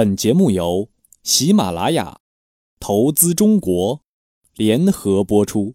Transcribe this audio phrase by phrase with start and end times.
[0.00, 0.88] 本节目由
[1.22, 2.20] 喜马拉雅
[2.80, 4.00] 投资中国
[4.56, 5.74] 联合播出。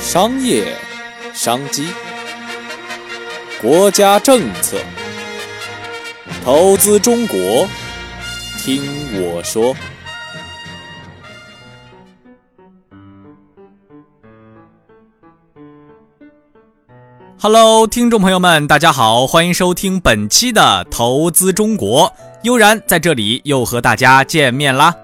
[0.00, 0.76] 商业
[1.32, 1.86] 商机，
[3.62, 4.76] 国家政策，
[6.42, 7.38] 投资中国，
[8.58, 8.82] 听
[9.22, 9.72] 我说。
[17.40, 22.08] Hello，听众朋友们，大家好，欢迎收听本期的《投资中国》，
[22.42, 24.94] 悠然在这里又和大家见面啦。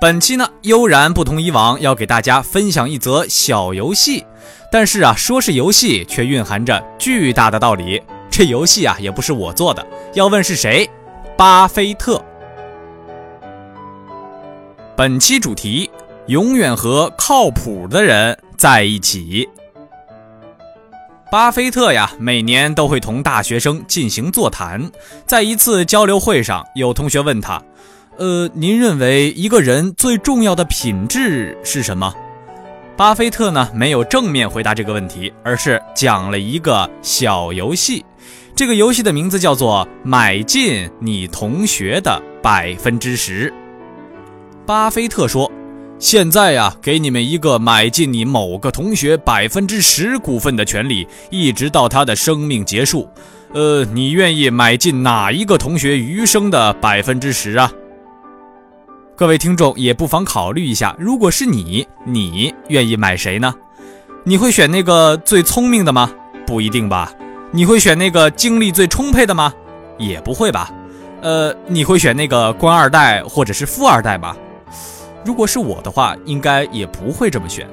[0.00, 4.24] 本期呢，悠然不同以往，要给大家分享一则小游戏，
[4.70, 8.02] 但是啊，说是游戏，却蕴含着巨大的道理。
[8.30, 10.88] 这游戏啊，也不是我做的，要问是谁？
[11.36, 12.22] 巴菲特。
[14.94, 15.90] 本期主题：
[16.26, 19.48] 永远和靠谱的人在一起。
[21.30, 24.90] 巴菲特呀，每年都会同大学生进行座谈。
[25.26, 27.62] 在一次交流会上，有同学问他
[28.16, 32.14] ：“呃，您认为一个人最重要的品质是什么？”
[32.96, 38.02] 巴菲特呢，没有正面回答这个问题，而是讲了一个小游戏。
[38.54, 43.52] 这个游戏的名字叫做“买进你同学的百分之十”。
[44.64, 45.50] 巴菲特说。
[45.98, 53.08] 现在呀，给你们一个买进你某个同学百分之十股份的权利，一直到他的生命结束。
[53.52, 57.72] 呃，你愿意买进哪一个同学余生的百分之十啊？
[59.16, 63.52] 各位听众也不妨考虑一下，如果是你，你愿意买谁呢？
[64.22, 66.12] 你会选那个最聪明的吗？
[66.46, 67.12] 不一定吧。
[67.50, 69.52] 你会选那个精力最充沛的吗？
[69.98, 70.70] 也不会吧。
[71.22, 74.36] 呃，你会选那个官二代或者是富二代吗？
[75.28, 77.68] 如果是我的话，应该也不会这么选。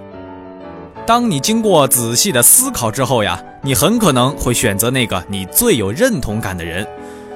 [1.07, 6.85] 当你经过仔细的思考之后呀，你很可能会选择那个你最有认同感的人，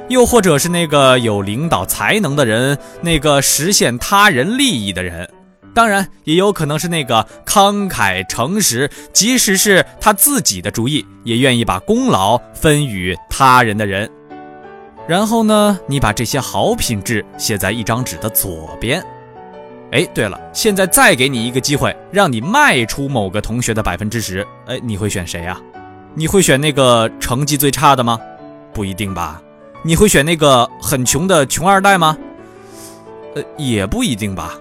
[0.09, 5.25] 又或者是那个有领导才能的人，那个实现他人利益的人。
[5.73, 14.12] 当然，也有可能是那个慷慨诚实，即使是他自己的主意，也愿意把功劳分与他人的人。
[15.08, 19.02] 然后呢，你把这些好品质写在一张纸的左边。
[19.91, 24.45] 哎，对了，现在再给你一个机会，让你卖出某个同学的百分之十。
[24.67, 25.59] 哎，你会选谁呀？
[26.13, 28.19] 你会选那个成绩最差的吗？
[28.73, 29.41] 不一定吧。
[29.83, 32.17] 你会选那个很穷的穷二代吗？
[33.35, 34.55] 呃，也不一定吧。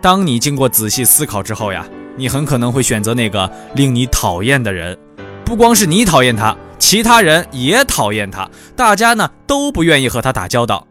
[0.00, 1.86] 当你经过仔细思考之后呀，
[2.16, 4.98] 你很可能会选择那个令你讨厌的人。
[5.44, 10.86] 不光是你讨厌他，其他人也讨厌他，大家呢都不愿意和他打交道。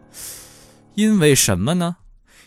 [0.95, 1.97] 因为什么呢？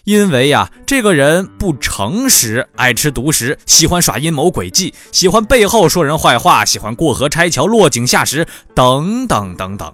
[0.04, 9.90] 因为呀，这个人不诚实，爱吃独食，喜欢耍阴谋诡计，喜欢背后说人坏话，喜欢过河拆桥、落井下石，等等等等。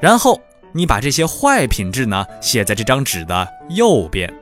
[0.00, 0.40] 然后
[0.72, 4.32] 你把这些坏品质呢写在这张纸的右边。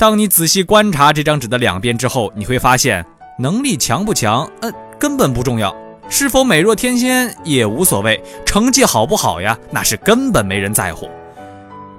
[0.00, 3.06] 当你仔细观察这张纸的两边之后，你会发现，
[3.38, 5.70] 能力强不强，呃，根本不重要；
[6.08, 11.08] 是否美若天仙也无所谓；成绩好不好呀，那是根本没人在乎。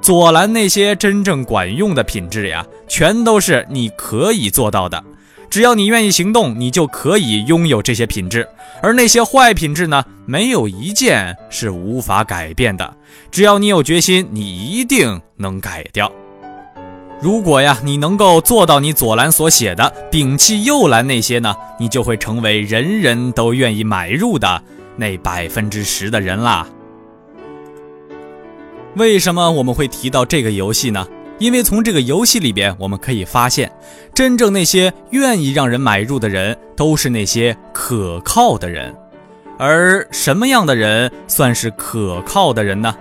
[0.01, 5.03] 左蓝那些真正管用的品质呀，全都是你可以做到的。
[5.49, 8.47] 只要你愿意行动，你就可以拥有这些品质。
[8.81, 12.93] 而那些坏品质呢，没有一件是无法改变的。
[13.31, 16.11] 只要你有决心，你一定能改掉。
[17.21, 24.61] 如果呀，你能够做到你左蓝所写的，摒弃右蓝那些呢，你就会成为人人都愿意买入的
[24.95, 26.65] 那百分之十的人啦。
[28.95, 31.07] 为什么我们会提到这个游戏呢？
[31.37, 33.71] 因为从这个游戏里边，我们可以发现，
[34.13, 38.93] 真正那些愿意让人买入的人，都是那些可靠的人。
[39.57, 42.93] 而什么样的人算是可靠的人呢？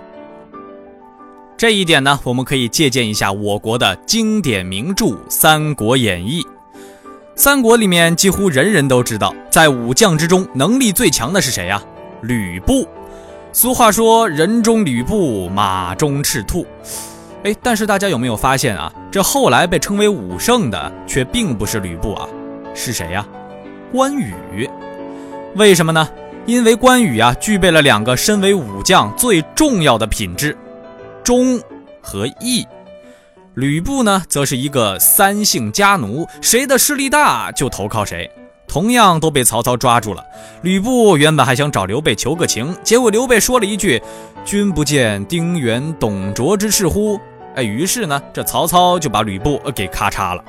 [1.57, 6.41] 这一点呢，我们可以借鉴一下我国的经典名著《三国演义》。
[7.35, 11.81] 三国里面几乎人人都知道，在武将之中，能力最强的是谁呀？
[12.21, 12.87] 吕布。
[13.51, 16.65] 俗话说：“人中吕布，马中赤兔。”
[17.43, 18.93] 哎，但是大家有没有发现啊？
[19.11, 22.27] 这后来被称为武圣的，却并不是吕布啊，
[22.75, 23.25] 是谁呀？
[23.91, 24.69] 关羽。
[25.55, 26.07] 为什么呢？
[26.45, 30.55] 因为关羽啊，具备了两个身为武将最重要的品质：
[31.23, 31.59] 忠
[32.01, 32.67] 和义。
[33.55, 38.29] 吕布呢，则是一个三姓家奴，谁的势力大就投靠谁。
[38.69, 40.23] 同样都被曹操抓住了。
[40.61, 44.01] 吕布原本还想找刘备求个情，结果刘备说了一句
[44.45, 47.19] ：“君不见丁原、董卓之事乎？”
[47.55, 50.43] 哎，于是呢，这曹操就把吕布给咔嚓了。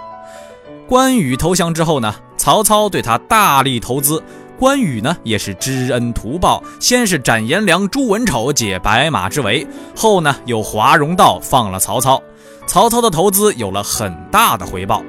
[0.87, 4.23] 关羽投降之后呢，曹操对他大力投资，
[4.59, 12.23] 关羽呢也是知恩图报，先是斩颜良、诛文丑解白马之围，后呢又华容道放了曹操。
[12.67, 15.03] 曹操的投资有了很大的回报。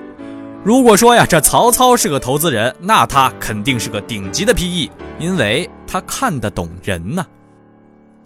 [0.63, 7.25] 如果说呀，这曹操是个投资人，那他肯定是个顶级的 PE，因为他看得懂人呢。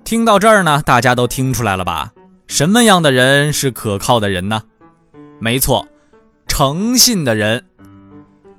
[0.04, 2.12] 听到这儿呢，大家都听出来了吧？
[2.48, 4.64] 什么样的人是可靠的人呢？
[5.40, 5.88] 没错，
[6.46, 7.64] 诚信的人。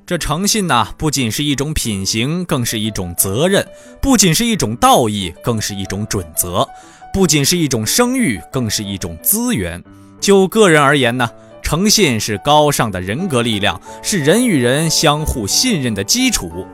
[0.06, 3.62] 这诚信呢，不仅是一种品行，更是一种责任；
[4.00, 6.66] 不仅是一种道义，更是一种准则；
[7.12, 9.84] 不仅是一种声誉，更是一种资源。
[10.18, 11.28] 就个人而言呢，
[11.66, 16.64] 诚信是高尚的人格力量，是人与人相互信任的基础。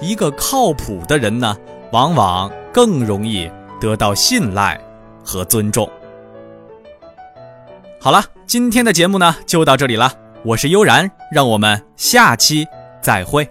[0.00, 1.56] 一个靠谱的人呢，
[1.92, 3.48] 往往更容易
[3.80, 4.76] 得到信赖
[5.24, 5.88] 和尊重。
[8.00, 10.12] 好了，今天的节目呢，就到这里了。
[10.44, 12.66] 我是悠然，让我们下期。
[13.00, 13.48] 再会。